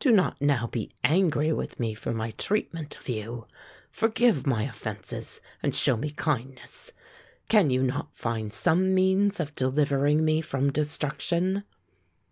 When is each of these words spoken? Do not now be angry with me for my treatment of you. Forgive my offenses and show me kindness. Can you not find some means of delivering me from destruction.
Do 0.00 0.10
not 0.10 0.42
now 0.42 0.66
be 0.66 0.90
angry 1.04 1.52
with 1.52 1.78
me 1.78 1.94
for 1.94 2.12
my 2.12 2.32
treatment 2.32 2.96
of 2.98 3.08
you. 3.08 3.46
Forgive 3.92 4.44
my 4.44 4.64
offenses 4.64 5.40
and 5.62 5.72
show 5.72 5.96
me 5.96 6.10
kindness. 6.10 6.90
Can 7.48 7.70
you 7.70 7.84
not 7.84 8.12
find 8.16 8.52
some 8.52 8.92
means 8.92 9.38
of 9.38 9.54
delivering 9.54 10.24
me 10.24 10.40
from 10.40 10.72
destruction. 10.72 11.62